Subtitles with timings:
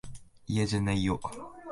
[0.47, 1.19] いやじゃないよ。